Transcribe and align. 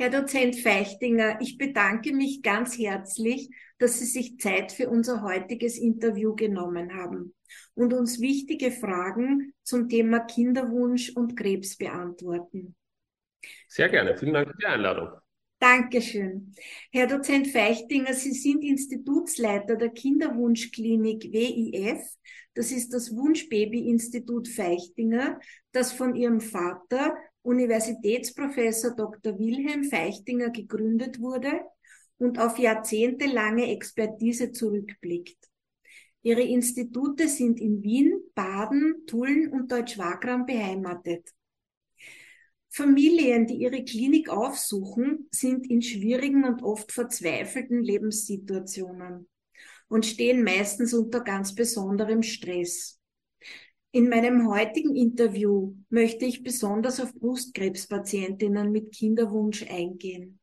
Herr 0.00 0.10
Dozent 0.10 0.54
Feichtinger, 0.54 1.40
ich 1.40 1.58
bedanke 1.58 2.12
mich 2.12 2.40
ganz 2.42 2.78
herzlich, 2.78 3.50
dass 3.78 3.98
Sie 3.98 4.04
sich 4.04 4.38
Zeit 4.38 4.70
für 4.70 4.88
unser 4.88 5.22
heutiges 5.22 5.76
Interview 5.76 6.36
genommen 6.36 6.94
haben 6.94 7.34
und 7.74 7.92
uns 7.92 8.20
wichtige 8.20 8.70
Fragen 8.70 9.54
zum 9.64 9.88
Thema 9.88 10.20
Kinderwunsch 10.20 11.10
und 11.16 11.36
Krebs 11.36 11.76
beantworten. 11.76 12.76
Sehr 13.66 13.88
gerne. 13.88 14.16
Vielen 14.16 14.34
Dank 14.34 14.48
für 14.50 14.56
die 14.56 14.66
Einladung. 14.66 15.08
Dankeschön. 15.58 16.54
Herr 16.92 17.08
Dozent 17.08 17.48
Feichtinger, 17.48 18.14
Sie 18.14 18.30
sind 18.30 18.62
Institutsleiter 18.62 19.74
der 19.74 19.88
Kinderwunschklinik 19.88 21.32
WIF. 21.32 21.98
Das 22.54 22.70
ist 22.70 22.94
das 22.94 23.16
Wunschbaby-Institut 23.16 24.46
Feichtinger, 24.46 25.40
das 25.72 25.92
von 25.92 26.14
Ihrem 26.14 26.40
Vater 26.40 27.16
Universitätsprofessor 27.42 28.94
Dr. 28.94 29.38
Wilhelm 29.38 29.84
Feichtinger 29.84 30.50
gegründet 30.50 31.20
wurde 31.20 31.60
und 32.18 32.38
auf 32.38 32.58
jahrzehntelange 32.58 33.70
Expertise 33.70 34.52
zurückblickt. 34.52 35.38
Ihre 36.22 36.42
Institute 36.42 37.28
sind 37.28 37.60
in 37.60 37.82
Wien, 37.82 38.20
Baden, 38.34 39.06
Tulln 39.06 39.52
und 39.52 39.70
Deutsch-Wagram 39.70 40.46
beheimatet. 40.46 41.30
Familien, 42.70 43.46
die 43.46 43.54
ihre 43.54 43.82
Klinik 43.84 44.28
aufsuchen, 44.28 45.28
sind 45.30 45.70
in 45.70 45.80
schwierigen 45.80 46.44
und 46.44 46.62
oft 46.62 46.92
verzweifelten 46.92 47.82
Lebenssituationen 47.82 49.28
und 49.88 50.04
stehen 50.04 50.44
meistens 50.44 50.92
unter 50.92 51.20
ganz 51.20 51.54
besonderem 51.54 52.22
Stress. 52.22 52.97
In 53.90 54.10
meinem 54.10 54.46
heutigen 54.48 54.94
Interview 54.94 55.74
möchte 55.88 56.26
ich 56.26 56.42
besonders 56.42 57.00
auf 57.00 57.14
Brustkrebspatientinnen 57.14 58.70
mit 58.70 58.94
Kinderwunsch 58.94 59.64
eingehen. 59.68 60.38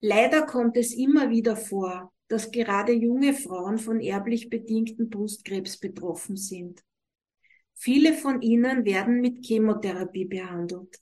Leider 0.00 0.44
kommt 0.44 0.76
es 0.76 0.92
immer 0.92 1.30
wieder 1.30 1.56
vor, 1.56 2.12
dass 2.28 2.50
gerade 2.50 2.92
junge 2.92 3.32
Frauen 3.32 3.78
von 3.78 4.00
erblich 4.00 4.50
bedingten 4.50 5.08
Brustkrebs 5.08 5.78
betroffen 5.78 6.36
sind. 6.36 6.84
Viele 7.74 8.12
von 8.12 8.42
ihnen 8.42 8.84
werden 8.84 9.20
mit 9.20 9.46
Chemotherapie 9.46 10.26
behandelt. 10.26 11.00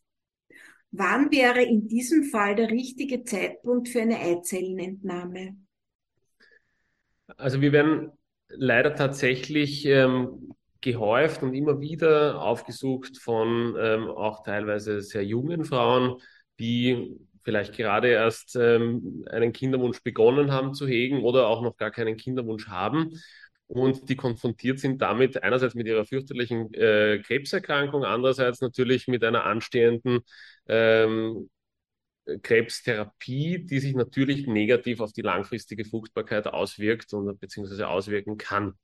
Wann 0.93 1.33
wäre 1.33 1.63
in 1.65 1.89
diesem 1.89 2.23
Fall 2.23 2.55
der 2.55 2.71
richtige 2.71 3.25
Zeitpunkt 3.25 3.89
für 3.89 4.03
eine 4.03 4.21
Eizellenentnahme? 4.21 5.57
Also 7.37 7.61
wir 7.61 7.73
werden 7.73 8.13
leider 8.49 8.95
tatsächlich 8.95 9.85
ähm, 9.87 10.53
gehäuft 10.81 11.43
und 11.43 11.55
immer 11.55 11.81
wieder 11.81 12.41
aufgesucht 12.41 13.19
von 13.19 13.77
ähm, 13.79 14.09
auch 14.09 14.43
teilweise 14.45 15.01
sehr 15.01 15.25
jungen 15.25 15.65
Frauen, 15.65 16.21
die 16.59 17.17
vielleicht 17.45 17.77
gerade 17.77 18.09
erst 18.09 18.57
ähm, 18.57 19.25
einen 19.31 19.53
Kinderwunsch 19.53 20.03
begonnen 20.03 20.53
haben 20.53 20.75
zu 20.75 20.87
hegen 20.87 21.23
oder 21.23 21.49
auch 21.49 21.63
noch 21.63 21.77
gar 21.77 21.91
keinen 21.91 22.17
Kinderwunsch 22.17 22.69
haben 22.69 23.13
und 23.69 24.09
die 24.09 24.17
konfrontiert 24.17 24.79
sind 24.79 25.03
damit 25.03 25.43
einerseits 25.43 25.75
mit 25.75 25.87
ihrer 25.87 26.05
fürchterlichen 26.05 26.73
äh, 26.75 27.21
Krebserkrankung, 27.25 28.05
andererseits 28.05 28.61
natürlich 28.61 29.09
mit 29.09 29.25
einer 29.25 29.45
anstehenden 29.45 30.21
ähm, 30.69 31.51
Krebstherapie, 32.43 33.65
die 33.65 33.81
sich 33.81 33.95
natürlich 33.95 34.47
negativ 34.47 35.01
auf 35.01 35.13
die 35.13 35.23
langfristige 35.23 35.85
Fruchtbarkeit 35.85 36.47
auswirkt 36.47 37.13
und 37.13 37.39
beziehungsweise 37.41 37.89
auswirken 37.89 38.37
kann. 38.37 38.75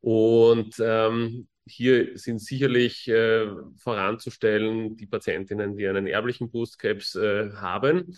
Und 0.00 0.76
ähm, 0.80 1.48
hier 1.66 2.16
sind 2.16 2.38
sicherlich 2.38 3.08
äh, 3.08 3.46
voranzustellen 3.76 4.96
die 4.96 5.06
Patientinnen, 5.06 5.76
die 5.76 5.86
einen 5.86 6.06
erblichen 6.06 6.50
Brustkrebs 6.50 7.14
äh, 7.16 7.52
haben. 7.54 8.16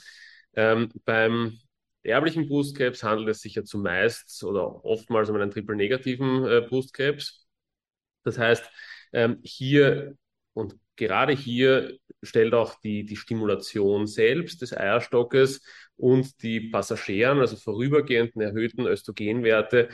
Ähm, 0.55 0.91
beim 1.05 1.59
erblichen 2.03 2.49
Brustkrebs 2.49 3.03
handelt 3.03 3.29
es 3.29 3.41
sich 3.41 3.55
ja 3.55 3.65
zumeist 3.65 4.43
oder 4.45 4.85
oftmals 4.85 5.31
um 5.31 5.37
einen 5.37 5.51
triple-negativen 5.51 6.47
äh, 6.47 6.61
Brustkrebs. 6.69 7.47
Das 8.25 8.39
heißt, 8.39 8.71
ähm, 9.13 9.39
hier 9.43 10.17
und 10.53 10.77
gerade 10.97 11.33
hier 11.33 11.99
stellt 12.23 12.55
auch 12.55 12.79
die, 12.81 13.05
die 13.05 13.17
Stimulation 13.17 14.07
selbst 14.07 14.63
des 14.63 14.77
Eierstockes 14.77 15.63
und 15.97 16.43
die 16.43 16.61
Passagieren, 16.71 17.41
also 17.41 17.57
vorübergehenden 17.57 18.43
erhöhten 18.43 18.87
Östrogenwerte, 18.87 19.89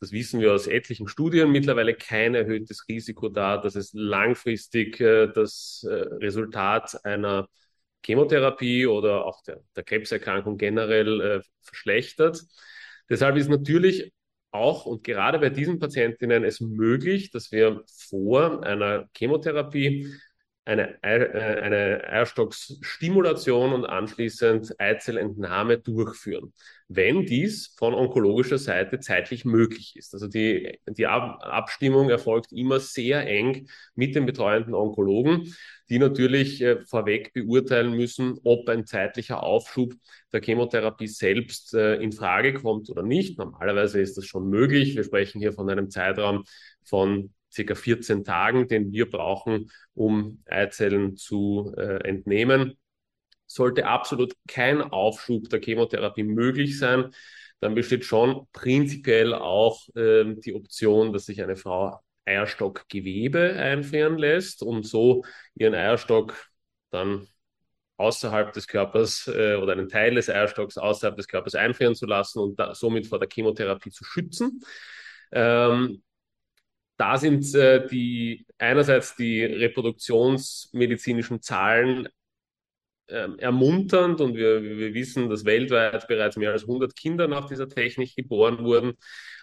das 0.00 0.12
wissen 0.12 0.40
wir 0.40 0.52
aus 0.52 0.68
etlichen 0.68 1.08
Studien, 1.08 1.50
mittlerweile 1.50 1.94
kein 1.94 2.34
erhöhtes 2.34 2.86
Risiko 2.88 3.28
dar, 3.28 3.60
dass 3.60 3.74
es 3.74 3.92
langfristig 3.92 5.00
äh, 5.00 5.26
das 5.26 5.84
äh, 5.88 5.92
Resultat 5.92 7.04
einer 7.04 7.48
Chemotherapie 8.04 8.86
oder 8.86 9.24
auch 9.24 9.42
der, 9.42 9.60
der 9.74 9.82
Krebserkrankung 9.82 10.56
generell 10.56 11.20
äh, 11.20 11.40
verschlechtert. 11.62 12.44
Deshalb 13.10 13.36
ist 13.36 13.48
natürlich 13.48 14.12
auch 14.50 14.86
und 14.86 15.02
gerade 15.04 15.38
bei 15.38 15.50
diesen 15.50 15.78
Patientinnen 15.78 16.44
es 16.44 16.60
möglich, 16.60 17.30
dass 17.30 17.50
wir 17.50 17.82
vor 17.86 18.64
einer 18.64 19.08
Chemotherapie 19.16 20.14
eine, 20.68 21.02
äh, 21.02 21.60
eine 21.62 22.04
Eierstocksstimulation 22.04 23.72
und 23.72 23.86
anschließend 23.86 24.78
Eizellentnahme 24.78 25.78
durchführen, 25.78 26.52
wenn 26.88 27.24
dies 27.24 27.74
von 27.78 27.94
onkologischer 27.94 28.58
Seite 28.58 29.00
zeitlich 29.00 29.46
möglich 29.46 29.96
ist. 29.96 30.12
Also 30.12 30.28
die, 30.28 30.78
die 30.86 31.06
Abstimmung 31.06 32.10
erfolgt 32.10 32.52
immer 32.52 32.80
sehr 32.80 33.26
eng 33.26 33.68
mit 33.94 34.14
den 34.14 34.26
betreuenden 34.26 34.74
Onkologen, 34.74 35.54
die 35.88 35.98
natürlich 35.98 36.60
äh, 36.60 36.84
vorweg 36.84 37.32
beurteilen 37.32 37.92
müssen, 37.92 38.38
ob 38.44 38.68
ein 38.68 38.84
zeitlicher 38.84 39.42
Aufschub 39.42 39.94
der 40.34 40.42
Chemotherapie 40.42 41.08
selbst 41.08 41.72
äh, 41.72 41.94
in 41.96 42.12
Frage 42.12 42.52
kommt 42.52 42.90
oder 42.90 43.02
nicht. 43.02 43.38
Normalerweise 43.38 44.02
ist 44.02 44.18
das 44.18 44.26
schon 44.26 44.50
möglich. 44.50 44.96
Wir 44.96 45.04
sprechen 45.04 45.40
hier 45.40 45.54
von 45.54 45.70
einem 45.70 45.88
Zeitraum 45.88 46.44
von 46.84 47.32
circa 47.50 47.74
14 47.74 48.24
Tagen, 48.24 48.68
den 48.68 48.92
wir 48.92 49.10
brauchen, 49.10 49.70
um 49.94 50.42
Eizellen 50.46 51.16
zu 51.16 51.72
äh, 51.76 52.06
entnehmen. 52.08 52.78
Sollte 53.46 53.86
absolut 53.86 54.34
kein 54.46 54.82
Aufschub 54.82 55.48
der 55.48 55.60
Chemotherapie 55.60 56.24
möglich 56.24 56.78
sein, 56.78 57.10
dann 57.60 57.74
besteht 57.74 58.04
schon 58.04 58.46
prinzipiell 58.52 59.34
auch 59.34 59.88
äh, 59.96 60.34
die 60.36 60.54
Option, 60.54 61.12
dass 61.12 61.26
sich 61.26 61.42
eine 61.42 61.56
Frau 61.56 62.00
Eierstockgewebe 62.24 63.54
einfrieren 63.54 64.18
lässt 64.18 64.62
und 64.62 64.86
so 64.86 65.24
ihren 65.54 65.74
Eierstock 65.74 66.34
dann 66.90 67.26
außerhalb 67.96 68.52
des 68.52 68.68
Körpers 68.68 69.28
äh, 69.28 69.56
oder 69.56 69.72
einen 69.72 69.88
Teil 69.88 70.14
des 70.14 70.30
Eierstocks 70.30 70.78
außerhalb 70.78 71.16
des 71.16 71.26
Körpers 71.26 71.54
einfrieren 71.54 71.94
zu 71.94 72.06
lassen 72.06 72.38
und 72.38 72.58
da, 72.60 72.74
somit 72.74 73.08
vor 73.08 73.18
der 73.18 73.28
Chemotherapie 73.32 73.90
zu 73.90 74.04
schützen. 74.04 74.60
Ähm, 75.32 76.02
da 76.98 77.16
sind 77.16 77.54
äh, 77.54 77.86
die 77.86 78.46
einerseits 78.58 79.16
die 79.16 79.44
reproduktionsmedizinischen 79.44 81.40
Zahlen 81.40 82.08
äh, 83.06 83.28
ermunternd 83.38 84.20
und 84.20 84.34
wir, 84.36 84.62
wir 84.62 84.94
wissen, 84.94 85.30
dass 85.30 85.44
weltweit 85.44 86.06
bereits 86.08 86.36
mehr 86.36 86.52
als 86.52 86.62
100 86.62 86.94
Kinder 86.96 87.28
nach 87.28 87.46
dieser 87.48 87.68
Technik 87.68 88.14
geboren 88.16 88.64
wurden. 88.64 88.94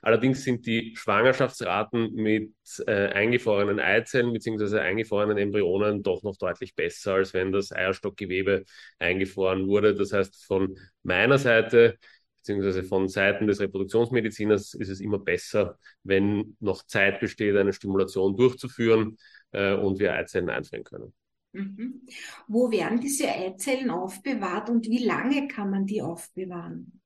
Allerdings 0.02 0.44
sind 0.44 0.68
die 0.68 0.96
Schwangerschaftsraten 0.96 2.14
mit 2.14 2.54
äh, 2.86 3.08
eingefrorenen 3.08 3.80
Eizellen 3.80 4.34
bzw. 4.34 4.80
eingefrorenen 4.80 5.38
Embryonen 5.38 6.04
doch 6.04 6.22
noch 6.24 6.38
deutlich 6.38 6.76
besser, 6.76 7.16
als 7.16 7.34
wenn 7.34 7.52
das 7.52 7.72
Eierstockgewebe 7.72 8.66
eingefroren 9.00 9.68
wurde. 9.68 9.96
Das 9.96 10.14
heißt, 10.14 10.46
von 10.46 10.78
meiner 11.04 11.40
Seite 11.40 11.98
beziehungsweise 12.46 12.84
von 12.84 13.08
Seiten 13.08 13.48
des 13.48 13.60
Reproduktionsmediziners 13.60 14.76
ist 14.76 14.90
es 14.90 15.00
immer 15.00 15.18
besser, 15.18 15.80
wenn 16.04 16.56
noch 16.60 16.86
Zeit 16.86 17.20
besteht, 17.20 17.58
eine 17.58 17.74
Stimulation 17.74 18.38
durchzuführen 18.38 19.18
äh, 19.52 19.74
und 19.74 19.98
wir 19.98 20.14
Eizellen 20.14 20.50
einfrieren 20.52 20.84
können. 20.84 21.14
Mhm. 21.54 22.02
Wo 22.48 22.70
werden 22.70 23.00
diese 23.00 23.28
Eizellen 23.30 23.90
aufbewahrt 23.90 24.70
und 24.70 24.86
wie 24.86 25.04
lange 25.04 25.48
kann 25.48 25.72
man 25.72 25.88
die 25.88 26.04
aufbewahren? 26.04 27.02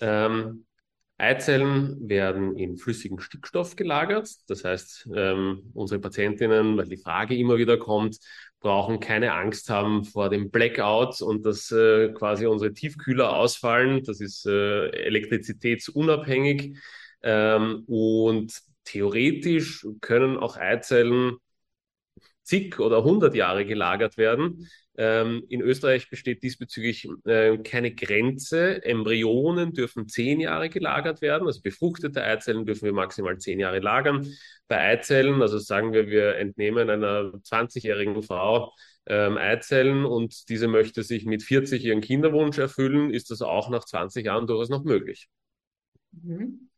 Ähm, 0.00 0.66
Eizellen 1.20 2.08
werden 2.08 2.56
in 2.56 2.76
flüssigen 2.76 3.20
Stickstoff 3.20 3.76
gelagert. 3.76 4.28
Das 4.48 4.64
heißt, 4.64 5.08
ähm, 5.14 5.70
unsere 5.74 6.00
Patientinnen, 6.00 6.76
weil 6.76 6.86
die 6.88 6.96
Frage 6.96 7.36
immer 7.36 7.58
wieder 7.58 7.78
kommt, 7.78 8.18
brauchen 8.60 9.00
keine 9.00 9.32
Angst 9.32 9.70
haben 9.70 10.04
vor 10.04 10.28
dem 10.28 10.50
Blackout 10.50 11.22
und 11.22 11.44
dass 11.46 11.70
äh, 11.70 12.08
quasi 12.12 12.46
unsere 12.46 12.72
Tiefkühler 12.72 13.34
ausfallen. 13.36 14.02
Das 14.04 14.20
ist 14.20 14.46
äh, 14.46 14.88
elektrizitätsunabhängig. 14.90 16.76
Ähm, 17.22 17.84
und 17.86 18.52
theoretisch 18.84 19.86
können 20.00 20.36
auch 20.36 20.56
Eizellen 20.56 21.36
zig 22.50 22.80
oder 22.80 23.04
hundert 23.04 23.34
Jahre 23.36 23.64
gelagert 23.64 24.16
werden. 24.16 24.68
Ähm, 24.98 25.44
in 25.48 25.60
Österreich 25.60 26.10
besteht 26.10 26.42
diesbezüglich 26.42 27.08
äh, 27.24 27.58
keine 27.58 27.94
Grenze. 27.94 28.84
Embryonen 28.84 29.72
dürfen 29.72 30.08
zehn 30.08 30.40
Jahre 30.40 30.68
gelagert 30.68 31.22
werden, 31.22 31.46
also 31.46 31.62
befruchtete 31.62 32.22
Eizellen 32.24 32.66
dürfen 32.66 32.86
wir 32.86 32.92
maximal 32.92 33.38
zehn 33.38 33.60
Jahre 33.60 33.78
lagern. 33.78 34.26
Bei 34.66 34.78
Eizellen, 34.80 35.40
also 35.40 35.58
sagen 35.58 35.92
wir, 35.92 36.08
wir 36.08 36.36
entnehmen 36.36 36.90
einer 36.90 37.32
20-jährigen 37.44 38.22
Frau 38.22 38.74
ähm, 39.06 39.38
Eizellen 39.38 40.04
und 40.04 40.48
diese 40.48 40.66
möchte 40.66 41.04
sich 41.04 41.24
mit 41.26 41.44
40 41.44 41.84
ihren 41.84 42.00
Kinderwunsch 42.00 42.58
erfüllen, 42.58 43.14
ist 43.14 43.30
das 43.30 43.42
auch 43.42 43.70
nach 43.70 43.84
20 43.84 44.26
Jahren 44.26 44.48
durchaus 44.48 44.70
noch 44.70 44.82
möglich. 44.82 45.28
Mhm. 46.10 46.68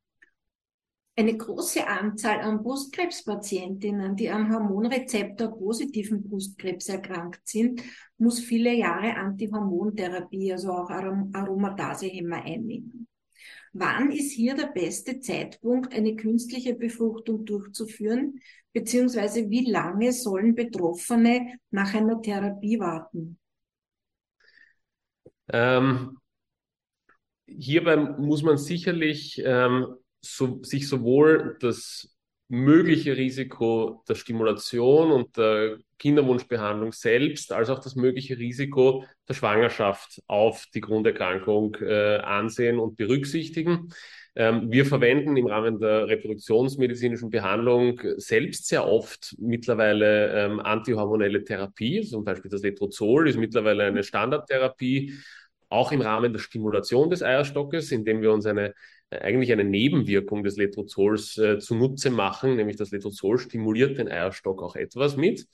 Eine 1.14 1.36
große 1.36 1.86
Anzahl 1.86 2.40
an 2.40 2.62
Brustkrebspatientinnen, 2.62 4.16
die 4.16 4.30
an 4.30 4.50
Hormonrezeptor 4.50 5.48
positiven 5.58 6.22
Brustkrebs 6.22 6.88
erkrankt 6.88 7.46
sind, 7.46 7.82
muss 8.16 8.40
viele 8.40 8.72
Jahre 8.72 9.14
Antihormontherapie, 9.16 10.52
also 10.52 10.72
auch 10.72 10.88
Aromatasehemmer 10.88 12.42
einnehmen. 12.42 13.08
Wann 13.74 14.10
ist 14.10 14.32
hier 14.32 14.54
der 14.54 14.68
beste 14.68 15.20
Zeitpunkt, 15.20 15.94
eine 15.94 16.16
künstliche 16.16 16.74
Befruchtung 16.74 17.44
durchzuführen, 17.44 18.40
beziehungsweise 18.72 19.50
wie 19.50 19.70
lange 19.70 20.12
sollen 20.12 20.54
Betroffene 20.54 21.58
nach 21.70 21.92
einer 21.94 22.22
Therapie 22.22 22.78
warten? 22.78 23.38
Ähm, 25.48 26.18
hierbei 27.46 27.96
muss 27.96 28.42
man 28.42 28.56
sicherlich 28.56 29.42
ähm, 29.44 29.96
so, 30.22 30.62
sich 30.62 30.88
sowohl 30.88 31.56
das 31.60 32.08
mögliche 32.48 33.16
Risiko 33.16 34.02
der 34.08 34.14
Stimulation 34.14 35.10
und 35.10 35.36
der 35.38 35.78
Kinderwunschbehandlung 35.98 36.92
selbst, 36.92 37.50
als 37.50 37.70
auch 37.70 37.78
das 37.78 37.96
mögliche 37.96 38.36
Risiko 38.36 39.04
der 39.26 39.34
Schwangerschaft 39.34 40.20
auf 40.26 40.66
die 40.74 40.82
Grunderkrankung 40.82 41.76
äh, 41.80 42.19
ansehen 42.19 42.78
und 42.78 42.96
berücksichtigen. 42.96 43.88
Ähm, 44.34 44.70
wir 44.70 44.84
verwenden 44.84 45.36
im 45.36 45.46
Rahmen 45.46 45.78
der 45.78 46.08
reproduktionsmedizinischen 46.08 47.30
Behandlung 47.30 48.00
selbst 48.16 48.66
sehr 48.66 48.86
oft 48.86 49.34
mittlerweile 49.38 50.32
ähm, 50.32 50.60
antihormonelle 50.60 51.44
Therapie. 51.44 52.02
Zum 52.02 52.22
Beispiel 52.24 52.50
das 52.50 52.62
Letrozol 52.62 53.28
ist 53.28 53.38
mittlerweile 53.38 53.84
eine 53.84 54.02
Standardtherapie, 54.02 55.14
auch 55.70 55.90
im 55.90 56.02
Rahmen 56.02 56.34
der 56.34 56.40
Stimulation 56.40 57.08
des 57.08 57.22
Eierstockes, 57.22 57.92
indem 57.92 58.20
wir 58.20 58.32
uns 58.32 58.44
eine 58.44 58.74
eigentlich 59.20 59.52
eine 59.52 59.64
Nebenwirkung 59.64 60.42
des 60.42 60.56
Letrozols 60.56 61.38
äh, 61.38 61.58
zunutze 61.58 62.10
machen, 62.10 62.56
nämlich 62.56 62.76
das 62.76 62.90
Letrozol 62.90 63.38
stimuliert 63.38 63.98
den 63.98 64.08
Eierstock 64.08 64.62
auch 64.62 64.76
etwas 64.76 65.16
mit. 65.16 65.46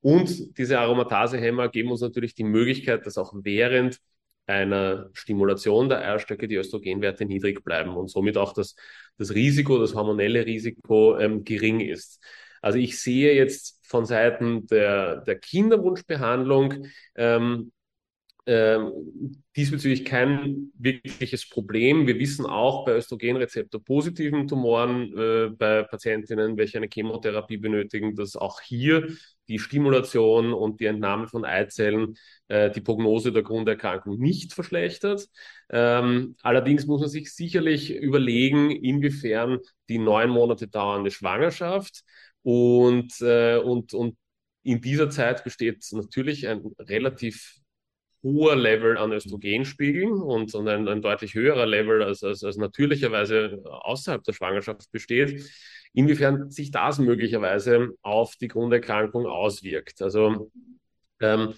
Und 0.00 0.56
diese 0.58 0.78
Aromatasehämmer 0.78 1.68
geben 1.68 1.90
uns 1.90 2.00
natürlich 2.00 2.34
die 2.34 2.44
Möglichkeit, 2.44 3.06
dass 3.06 3.18
auch 3.18 3.32
während 3.34 3.98
einer 4.46 5.10
Stimulation 5.12 5.88
der 5.88 6.00
Eierstöcke 6.00 6.48
die 6.48 6.56
Östrogenwerte 6.56 7.26
niedrig 7.26 7.62
bleiben 7.64 7.96
und 7.96 8.08
somit 8.08 8.36
auch 8.36 8.52
das, 8.52 8.76
das 9.18 9.34
Risiko, 9.34 9.78
das 9.78 9.94
hormonelle 9.94 10.46
Risiko 10.46 11.18
ähm, 11.18 11.44
gering 11.44 11.80
ist. 11.80 12.22
Also 12.62 12.78
ich 12.78 13.00
sehe 13.00 13.34
jetzt 13.34 13.78
von 13.86 14.06
Seiten 14.06 14.66
der, 14.66 15.18
der 15.22 15.38
Kinderwunschbehandlung 15.38 16.86
ähm, 17.14 17.72
äh, 18.48 18.78
diesbezüglich 19.56 20.06
kein 20.06 20.72
wirkliches 20.78 21.46
Problem. 21.46 22.06
Wir 22.06 22.18
wissen 22.18 22.46
auch 22.46 22.86
bei 22.86 22.92
Östrogenrezeptor-positiven 22.96 24.48
Tumoren 24.48 25.12
äh, 25.16 25.50
bei 25.50 25.82
Patientinnen, 25.82 26.56
welche 26.56 26.78
eine 26.78 26.88
Chemotherapie 26.90 27.58
benötigen, 27.58 28.14
dass 28.14 28.36
auch 28.36 28.62
hier 28.62 29.08
die 29.48 29.58
Stimulation 29.58 30.54
und 30.54 30.80
die 30.80 30.86
Entnahme 30.86 31.28
von 31.28 31.44
Eizellen 31.44 32.14
äh, 32.48 32.70
die 32.70 32.80
Prognose 32.80 33.32
der 33.32 33.42
Grunderkrankung 33.42 34.18
nicht 34.18 34.54
verschlechtert. 34.54 35.26
Ähm, 35.68 36.36
allerdings 36.42 36.86
muss 36.86 37.02
man 37.02 37.10
sich 37.10 37.34
sicherlich 37.34 37.94
überlegen, 37.94 38.70
inwiefern 38.70 39.58
die 39.90 39.98
neun 39.98 40.30
Monate 40.30 40.68
dauernde 40.68 41.10
Schwangerschaft 41.10 42.02
und, 42.42 43.12
äh, 43.20 43.58
und, 43.58 43.92
und 43.92 44.16
in 44.62 44.80
dieser 44.80 45.10
Zeit 45.10 45.44
besteht 45.44 45.84
natürlich 45.92 46.48
ein 46.48 46.62
relativ 46.78 47.57
hoher 48.22 48.56
Level 48.56 48.96
an 48.98 49.12
Östrogenspiegeln 49.12 50.12
und, 50.12 50.54
und 50.54 50.68
ein, 50.68 50.88
ein 50.88 51.02
deutlich 51.02 51.34
höherer 51.34 51.66
Level 51.66 52.02
als, 52.02 52.22
als, 52.22 52.42
als 52.42 52.56
natürlicherweise 52.56 53.62
außerhalb 53.64 54.22
der 54.24 54.32
Schwangerschaft 54.32 54.90
besteht, 54.90 55.48
inwiefern 55.92 56.50
sich 56.50 56.70
das 56.70 56.98
möglicherweise 56.98 57.90
auf 58.02 58.36
die 58.36 58.48
Grunderkrankung 58.48 59.26
auswirkt. 59.26 60.02
Also 60.02 60.50
ähm, 61.20 61.54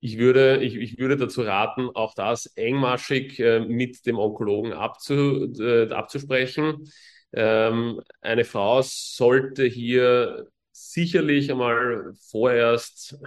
ich 0.00 0.18
würde, 0.18 0.58
ich, 0.62 0.76
ich 0.76 0.98
würde 0.98 1.16
dazu 1.16 1.42
raten, 1.42 1.90
auch 1.94 2.14
das 2.14 2.46
engmaschig 2.54 3.40
äh, 3.40 3.60
mit 3.60 4.06
dem 4.06 4.18
Onkologen 4.18 4.72
abzu, 4.72 5.52
äh, 5.58 5.90
abzusprechen. 5.90 6.88
Ähm, 7.32 8.00
eine 8.20 8.44
Frau 8.44 8.80
sollte 8.82 9.64
hier 9.64 10.46
sicherlich 10.70 11.50
einmal 11.50 12.12
vorerst 12.30 13.18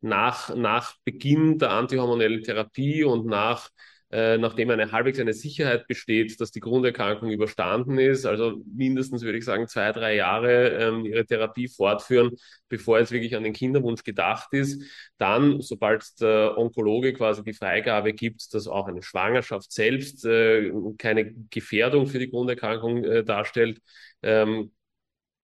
nach, 0.00 0.54
nach 0.54 0.96
Beginn 1.04 1.58
der 1.58 1.70
antihormonellen 1.70 2.42
Therapie 2.42 3.04
und 3.04 3.26
nach 3.26 3.70
äh, 4.12 4.38
nachdem 4.38 4.70
eine 4.70 4.90
halbwegs 4.90 5.20
eine 5.20 5.32
Sicherheit 5.34 5.86
besteht, 5.86 6.40
dass 6.40 6.50
die 6.50 6.58
Grunderkrankung 6.58 7.30
überstanden 7.30 7.98
ist, 7.98 8.26
also 8.26 8.60
mindestens 8.66 9.22
würde 9.22 9.38
ich 9.38 9.44
sagen 9.44 9.68
zwei, 9.68 9.92
drei 9.92 10.16
Jahre 10.16 10.70
ähm, 10.70 11.04
ihre 11.04 11.24
Therapie 11.24 11.68
fortführen, 11.68 12.32
bevor 12.68 12.98
es 12.98 13.12
wirklich 13.12 13.36
an 13.36 13.44
den 13.44 13.52
Kinderwunsch 13.52 14.02
gedacht 14.02 14.52
ist. 14.52 14.82
Dann, 15.16 15.60
sobald 15.60 16.20
der 16.20 16.58
Onkologe 16.58 17.12
quasi 17.12 17.44
die 17.44 17.52
Freigabe 17.52 18.12
gibt, 18.12 18.52
dass 18.52 18.66
auch 18.66 18.88
eine 18.88 19.02
Schwangerschaft 19.02 19.70
selbst 19.70 20.24
äh, 20.24 20.72
keine 20.98 21.32
Gefährdung 21.50 22.08
für 22.08 22.18
die 22.18 22.30
Grunderkrankung 22.30 23.04
äh, 23.04 23.24
darstellt, 23.24 23.80
ähm, 24.22 24.72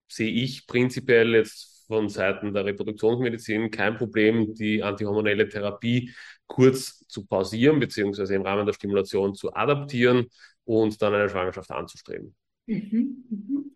sehe 0.08 0.30
ich 0.30 0.66
prinzipiell 0.66 1.34
jetzt 1.34 1.75
von 1.86 2.08
Seiten 2.08 2.52
der 2.52 2.64
Reproduktionsmedizin 2.64 3.70
kein 3.70 3.96
Problem, 3.96 4.54
die 4.54 4.82
antihormonelle 4.82 5.48
Therapie 5.48 6.12
kurz 6.46 7.06
zu 7.08 7.26
pausieren, 7.26 7.80
beziehungsweise 7.80 8.34
im 8.34 8.42
Rahmen 8.42 8.66
der 8.66 8.72
Stimulation 8.72 9.34
zu 9.34 9.54
adaptieren 9.54 10.26
und 10.64 11.00
dann 11.00 11.14
eine 11.14 11.28
Schwangerschaft 11.28 11.70
anzustreben. 11.70 12.34
Mhm, 12.66 13.24
mhm. 13.28 13.72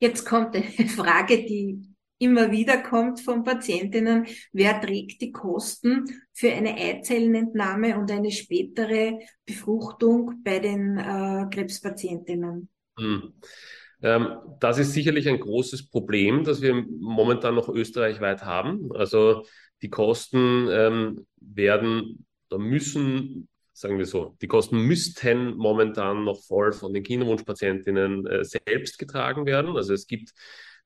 Jetzt 0.00 0.24
kommt 0.24 0.54
eine 0.54 0.64
Frage, 0.88 1.44
die 1.44 1.82
immer 2.18 2.50
wieder 2.50 2.78
kommt 2.78 3.20
von 3.20 3.44
Patientinnen. 3.44 4.26
Wer 4.52 4.80
trägt 4.80 5.20
die 5.20 5.32
Kosten 5.32 6.04
für 6.32 6.52
eine 6.52 6.74
Eizellenentnahme 6.74 7.96
und 7.98 8.10
eine 8.10 8.30
spätere 8.30 9.20
Befruchtung 9.44 10.42
bei 10.42 10.58
den 10.58 10.98
äh, 10.98 11.46
Krebspatientinnen? 11.50 12.68
Hm. 12.98 13.32
Ähm, 14.02 14.36
das 14.60 14.78
ist 14.78 14.92
sicherlich 14.92 15.28
ein 15.28 15.40
großes 15.40 15.90
Problem, 15.90 16.44
das 16.44 16.62
wir 16.62 16.74
momentan 16.74 17.54
noch 17.54 17.68
österreichweit 17.68 18.44
haben. 18.44 18.90
Also 18.94 19.44
die 19.82 19.90
Kosten 19.90 20.68
ähm, 20.70 21.26
werden 21.40 22.24
oder 22.50 22.58
müssen, 22.58 23.48
sagen 23.72 23.98
wir 23.98 24.06
so, 24.06 24.36
die 24.40 24.48
Kosten 24.48 24.78
müssten 24.78 25.56
momentan 25.56 26.24
noch 26.24 26.42
voll 26.44 26.72
von 26.72 26.92
den 26.92 27.02
Kinderwunschpatientinnen 27.02 28.26
äh, 28.26 28.44
selbst 28.44 28.98
getragen 28.98 29.46
werden. 29.46 29.76
Also 29.76 29.94
es 29.94 30.06
gibt 30.06 30.32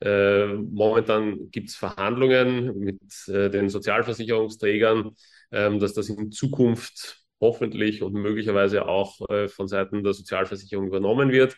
äh, 0.01 0.47
momentan 0.55 1.51
gibt 1.51 1.69
es 1.69 1.77
Verhandlungen 1.77 2.77
mit 2.79 3.01
äh, 3.29 3.51
den 3.51 3.69
Sozialversicherungsträgern, 3.69 5.15
ähm, 5.53 5.79
dass 5.79 5.95
das 5.95 6.09
in 6.09 6.33
Zukunft 6.33 7.23
hoffentlich 7.41 8.03
und 8.03 8.15
möglicherweise 8.15 8.87
auch 8.87 9.21
äh, 9.31 9.49
von 9.49 9.69
Seiten 9.69 10.03
der 10.03 10.13
Sozialversicherung 10.13 10.89
übernommen 10.89 11.31
wird. 11.31 11.57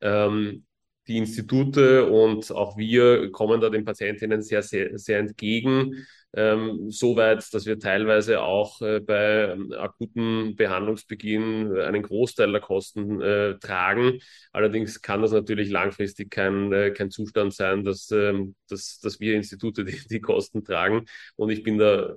Ähm, 0.00 0.64
die 1.06 1.18
Institute 1.18 2.06
und 2.06 2.50
auch 2.52 2.76
wir 2.76 3.30
kommen 3.30 3.60
da 3.60 3.70
den 3.70 3.84
Patientinnen 3.84 4.42
sehr, 4.42 4.62
sehr, 4.62 4.98
sehr 4.98 5.18
entgegen. 5.18 6.06
Ähm, 6.36 6.90
weit, 6.90 7.54
dass 7.54 7.64
wir 7.64 7.78
teilweise 7.78 8.40
auch 8.42 8.80
äh, 8.80 8.98
bei 8.98 9.52
ähm, 9.52 9.72
akuten 9.72 10.56
Behandlungsbeginn 10.56 11.76
einen 11.78 12.02
Großteil 12.02 12.50
der 12.50 12.60
Kosten 12.60 13.20
äh, 13.20 13.56
tragen. 13.58 14.18
Allerdings 14.52 15.00
kann 15.00 15.22
das 15.22 15.30
natürlich 15.30 15.70
langfristig 15.70 16.30
kein, 16.32 16.72
äh, 16.72 16.90
kein 16.90 17.10
Zustand 17.10 17.54
sein, 17.54 17.84
dass, 17.84 18.10
ähm, 18.10 18.56
dass, 18.68 18.98
dass 18.98 19.20
wir 19.20 19.36
Institute 19.36 19.84
die, 19.84 19.96
die 20.08 20.20
Kosten 20.20 20.64
tragen. 20.64 21.04
Und 21.36 21.50
ich 21.50 21.62
bin 21.62 21.78
da 21.78 22.16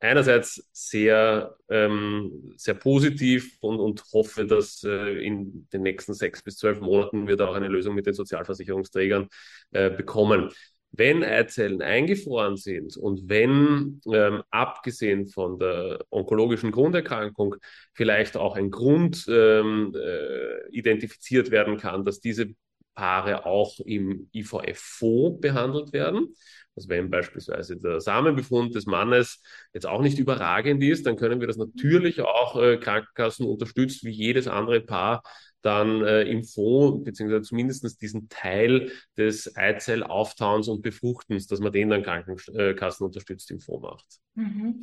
einerseits 0.00 0.68
sehr, 0.72 1.56
ähm, 1.68 2.54
sehr 2.56 2.74
positiv 2.74 3.56
und, 3.60 3.80
und 3.80 4.02
hoffe, 4.12 4.46
dass 4.46 4.84
äh, 4.84 5.24
in 5.24 5.68
den 5.72 5.82
nächsten 5.82 6.14
sechs 6.14 6.42
bis 6.42 6.56
zwölf 6.56 6.80
Monaten 6.80 7.26
wir 7.26 7.36
da 7.36 7.48
auch 7.48 7.54
eine 7.54 7.68
Lösung 7.68 7.94
mit 7.94 8.06
den 8.06 8.14
Sozialversicherungsträgern 8.14 9.28
äh, 9.72 9.90
bekommen. 9.90 10.50
Wenn 10.90 11.22
Eizellen 11.22 11.82
eingefroren 11.82 12.56
sind 12.56 12.96
und 12.96 13.28
wenn, 13.28 14.00
ähm, 14.10 14.42
abgesehen 14.50 15.26
von 15.26 15.58
der 15.58 16.04
onkologischen 16.10 16.70
Grunderkrankung, 16.70 17.56
vielleicht 17.92 18.36
auch 18.36 18.56
ein 18.56 18.70
Grund 18.70 19.26
ähm, 19.28 19.94
äh, 19.94 20.68
identifiziert 20.70 21.50
werden 21.50 21.76
kann, 21.76 22.04
dass 22.04 22.20
diese 22.20 22.54
Paare 22.94 23.46
auch 23.46 23.78
im 23.80 24.28
IVF-Fonds 24.32 25.40
behandelt 25.40 25.92
werden. 25.92 26.34
Also 26.78 26.90
wenn 26.90 27.10
beispielsweise 27.10 27.76
der 27.76 28.00
Samenbefund 28.00 28.72
des 28.72 28.86
Mannes 28.86 29.42
jetzt 29.74 29.84
auch 29.84 30.00
nicht 30.00 30.16
überragend 30.20 30.80
ist, 30.80 31.06
dann 31.06 31.16
können 31.16 31.40
wir 31.40 31.48
das 31.48 31.56
natürlich 31.56 32.20
auch 32.20 32.54
äh, 32.54 32.76
Krankenkassen 32.76 33.44
unterstützt, 33.46 34.04
wie 34.04 34.12
jedes 34.12 34.46
andere 34.46 34.80
Paar 34.80 35.24
dann 35.60 36.04
äh, 36.04 36.22
im 36.22 36.44
Fonds, 36.44 37.02
beziehungsweise 37.02 37.42
zumindest 37.42 38.00
diesen 38.00 38.28
Teil 38.28 38.92
des 39.16 39.56
Eizellauftauens 39.56 40.68
und 40.68 40.82
Befruchtens, 40.82 41.48
dass 41.48 41.58
man 41.58 41.72
den 41.72 41.90
dann 41.90 42.04
Krankenkassen 42.04 43.04
unterstützt 43.04 43.50
im 43.50 43.58
Fonds 43.58 43.82
macht. 43.82 44.06
Mhm. 44.36 44.80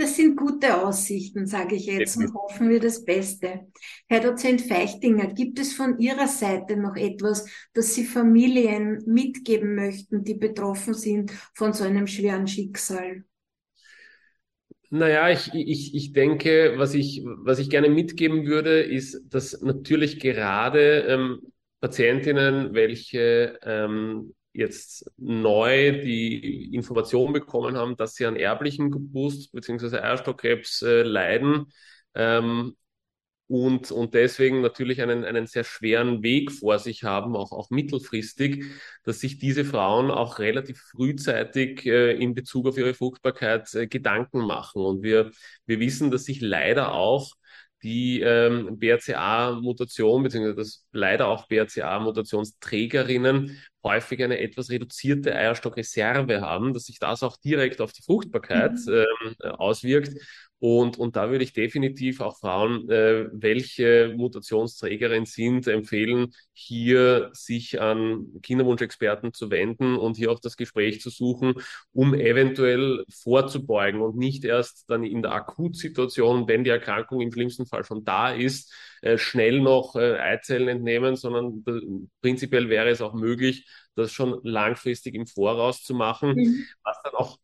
Das 0.00 0.14
sind 0.14 0.36
gute 0.36 0.80
Aussichten, 0.80 1.48
sage 1.48 1.74
ich 1.74 1.86
jetzt, 1.86 2.16
und 2.16 2.32
hoffen 2.32 2.70
wir 2.70 2.78
das 2.78 3.04
Beste. 3.04 3.66
Herr 4.08 4.20
Dozent 4.20 4.60
Feichtinger, 4.60 5.34
gibt 5.34 5.58
es 5.58 5.72
von 5.72 5.98
Ihrer 5.98 6.28
Seite 6.28 6.76
noch 6.76 6.94
etwas, 6.94 7.46
das 7.74 7.96
Sie 7.96 8.04
Familien 8.04 9.02
mitgeben 9.06 9.74
möchten, 9.74 10.22
die 10.22 10.34
betroffen 10.34 10.94
sind 10.94 11.32
von 11.52 11.72
so 11.72 11.82
einem 11.82 12.06
schweren 12.06 12.46
Schicksal? 12.46 13.24
Naja, 14.90 15.30
ich, 15.30 15.52
ich, 15.52 15.92
ich 15.96 16.12
denke, 16.12 16.74
was 16.76 16.94
ich, 16.94 17.24
was 17.24 17.58
ich 17.58 17.68
gerne 17.68 17.88
mitgeben 17.88 18.46
würde, 18.46 18.80
ist, 18.80 19.20
dass 19.28 19.60
natürlich 19.62 20.20
gerade 20.20 21.06
ähm, 21.08 21.40
Patientinnen, 21.80 22.72
welche 22.72 23.58
ähm, 23.62 24.32
jetzt 24.58 25.10
neu 25.16 26.02
die 26.02 26.74
Information 26.74 27.32
bekommen 27.32 27.76
haben, 27.76 27.96
dass 27.96 28.14
sie 28.14 28.26
an 28.26 28.36
erblichen 28.36 28.90
Brust- 29.12 29.52
bzw. 29.52 29.98
Eierstockkrebs 29.98 30.82
äh, 30.82 31.02
leiden 31.02 31.66
ähm, 32.14 32.76
und, 33.46 33.90
und 33.92 34.14
deswegen 34.14 34.60
natürlich 34.60 35.00
einen, 35.00 35.24
einen 35.24 35.46
sehr 35.46 35.64
schweren 35.64 36.22
Weg 36.22 36.52
vor 36.52 36.78
sich 36.78 37.04
haben, 37.04 37.34
auch, 37.34 37.52
auch 37.52 37.70
mittelfristig, 37.70 38.64
dass 39.04 39.20
sich 39.20 39.38
diese 39.38 39.64
Frauen 39.64 40.10
auch 40.10 40.38
relativ 40.38 40.80
frühzeitig 40.90 41.86
äh, 41.86 42.12
in 42.12 42.34
Bezug 42.34 42.66
auf 42.66 42.76
ihre 42.76 42.94
Fruchtbarkeit 42.94 43.72
äh, 43.74 43.86
Gedanken 43.86 44.40
machen. 44.40 44.82
Und 44.82 45.02
wir, 45.02 45.30
wir 45.66 45.80
wissen, 45.80 46.10
dass 46.10 46.24
sich 46.24 46.40
leider 46.40 46.92
auch 46.92 47.32
die 47.82 48.20
ähm, 48.20 48.78
BRCA-Mutation, 48.78 50.22
beziehungsweise 50.24 50.56
das 50.56 50.84
leider 50.92 51.28
auch 51.28 51.48
BRCA-Mutationsträgerinnen 51.48 53.58
häufig 53.84 54.22
eine 54.22 54.38
etwas 54.38 54.70
reduzierte 54.70 55.34
Eierstockreserve 55.34 56.40
haben, 56.40 56.74
dass 56.74 56.84
sich 56.84 56.98
das 56.98 57.22
auch 57.22 57.36
direkt 57.36 57.80
auf 57.80 57.92
die 57.92 58.02
Fruchtbarkeit 58.02 58.78
ähm, 58.88 59.52
auswirkt. 59.52 60.18
Und, 60.60 60.98
und 60.98 61.14
da 61.14 61.30
würde 61.30 61.44
ich 61.44 61.52
definitiv 61.52 62.20
auch 62.20 62.38
Frauen, 62.38 62.90
äh, 62.90 63.28
welche 63.32 64.12
Mutationsträgerin 64.16 65.24
sind, 65.24 65.68
empfehlen, 65.68 66.34
hier 66.52 67.30
sich 67.32 67.80
an 67.80 68.26
Kinderwunschexperten 68.42 69.32
zu 69.32 69.50
wenden 69.50 69.96
und 69.96 70.16
hier 70.16 70.32
auch 70.32 70.40
das 70.40 70.56
Gespräch 70.56 71.00
zu 71.00 71.10
suchen, 71.10 71.54
um 71.92 72.12
eventuell 72.12 73.04
vorzubeugen 73.08 74.00
und 74.00 74.16
nicht 74.16 74.44
erst 74.44 74.90
dann 74.90 75.04
in 75.04 75.22
der 75.22 75.32
Akutsituation, 75.32 76.48
wenn 76.48 76.64
die 76.64 76.70
Erkrankung 76.70 77.20
im 77.20 77.32
schlimmsten 77.32 77.66
Fall 77.66 77.84
schon 77.84 78.04
da 78.04 78.32
ist, 78.32 78.72
äh, 79.02 79.16
schnell 79.16 79.60
noch 79.60 79.94
äh, 79.94 80.18
Eizellen 80.18 80.66
entnehmen, 80.66 81.14
sondern 81.14 81.64
prinzipiell 82.20 82.68
wäre 82.68 82.88
es 82.88 83.00
auch 83.00 83.14
möglich, 83.14 83.68
das 83.94 84.12
schon 84.12 84.40
langfristig 84.42 85.14
im 85.14 85.26
Voraus 85.26 85.84
zu 85.84 85.94
machen, 85.94 86.34
mhm. 86.34 86.64
was 86.82 87.00
dann 87.04 87.14
auch 87.14 87.38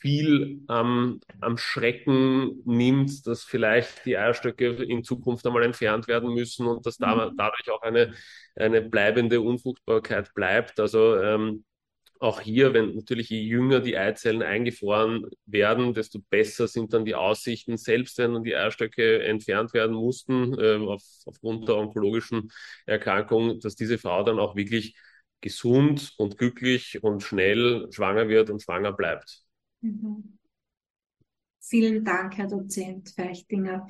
viel 0.00 0.64
ähm, 0.70 1.20
am 1.40 1.58
Schrecken 1.58 2.62
nimmt, 2.64 3.26
dass 3.26 3.44
vielleicht 3.44 4.04
die 4.04 4.16
Eierstöcke 4.16 4.68
in 4.82 5.04
Zukunft 5.04 5.46
einmal 5.46 5.62
entfernt 5.62 6.08
werden 6.08 6.34
müssen 6.34 6.66
und 6.66 6.86
dass 6.86 6.98
da, 6.98 7.30
mhm. 7.30 7.36
dadurch 7.36 7.70
auch 7.70 7.82
eine, 7.82 8.14
eine 8.54 8.82
bleibende 8.82 9.40
Unfruchtbarkeit 9.40 10.34
bleibt. 10.34 10.80
Also 10.80 11.16
ähm, 11.16 11.64
auch 12.20 12.40
hier, 12.40 12.72
wenn 12.74 12.94
natürlich 12.94 13.28
je 13.28 13.40
jünger 13.40 13.80
die 13.80 13.96
Eizellen 13.96 14.42
eingefroren 14.42 15.26
werden, 15.44 15.94
desto 15.94 16.20
besser 16.30 16.68
sind 16.68 16.92
dann 16.92 17.04
die 17.04 17.14
Aussichten, 17.14 17.76
selbst 17.76 18.18
wenn 18.18 18.34
dann 18.34 18.44
die 18.44 18.56
Eierstöcke 18.56 19.22
entfernt 19.22 19.74
werden 19.74 19.94
mussten, 19.94 20.58
äh, 20.58 20.76
auf, 20.76 21.02
aufgrund 21.26 21.68
der 21.68 21.76
onkologischen 21.76 22.50
Erkrankung, 22.86 23.60
dass 23.60 23.76
diese 23.76 23.98
Frau 23.98 24.22
dann 24.22 24.38
auch 24.38 24.56
wirklich 24.56 24.96
gesund 25.40 26.14
und 26.16 26.38
glücklich 26.38 27.02
und 27.02 27.22
schnell 27.22 27.86
schwanger 27.92 28.28
wird 28.28 28.50
und 28.50 28.62
schwanger 28.62 28.92
bleibt. 28.92 29.45
Mhm. 29.80 30.38
Vielen 31.60 32.04
Dank, 32.04 32.36
Herr 32.36 32.46
Dozent 32.46 33.10
Feichtinger. 33.10 33.86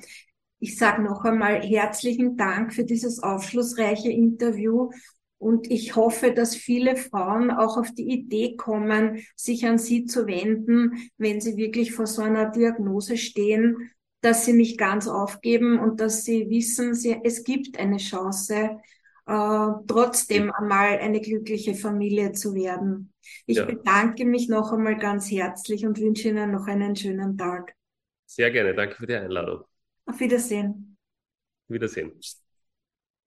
Ich 0.59 0.77
sage 0.77 1.03
noch 1.03 1.23
einmal 1.23 1.61
herzlichen 1.61 2.35
Dank 2.35 2.73
für 2.73 2.83
dieses 2.83 3.21
aufschlussreiche 3.21 4.09
Interview 4.09 4.89
und 5.37 5.69
ich 5.69 5.95
hoffe, 5.95 6.31
dass 6.31 6.55
viele 6.55 6.95
Frauen 6.95 7.51
auch 7.51 7.77
auf 7.77 7.91
die 7.91 8.09
Idee 8.09 8.55
kommen, 8.55 9.23
sich 9.35 9.67
an 9.67 9.77
Sie 9.77 10.05
zu 10.05 10.25
wenden, 10.25 11.09
wenn 11.17 11.39
sie 11.41 11.57
wirklich 11.57 11.93
vor 11.93 12.07
so 12.07 12.23
einer 12.23 12.49
Diagnose 12.49 13.17
stehen, 13.17 13.91
dass 14.21 14.45
sie 14.45 14.53
nicht 14.53 14.79
ganz 14.79 15.07
aufgeben 15.07 15.77
und 15.77 15.99
dass 15.99 16.23
sie 16.23 16.49
wissen, 16.49 16.95
sie, 16.95 17.19
es 17.23 17.43
gibt 17.43 17.77
eine 17.79 17.97
Chance, 17.97 18.79
äh, 19.27 19.67
trotzdem 19.87 20.51
einmal 20.51 20.97
eine 20.97 21.21
glückliche 21.21 21.75
Familie 21.75 22.31
zu 22.31 22.55
werden. 22.55 23.13
Ich 23.45 23.57
ja. 23.57 23.65
bedanke 23.65 24.25
mich 24.25 24.49
noch 24.49 24.71
einmal 24.71 24.97
ganz 24.97 25.29
herzlich 25.31 25.85
und 25.85 25.99
wünsche 25.99 26.29
Ihnen 26.29 26.51
noch 26.51 26.67
einen 26.67 26.95
schönen 26.95 27.37
Tag. 27.37 27.73
Sehr 28.25 28.51
gerne. 28.51 28.75
Danke 28.75 28.95
für 28.95 29.07
die 29.07 29.15
Einladung. 29.15 29.63
Auf 30.05 30.19
Wiedersehen. 30.19 30.97
Wiedersehen. 31.67 32.19